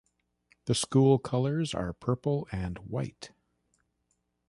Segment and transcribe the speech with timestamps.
[0.65, 3.29] The school colors are purple and white.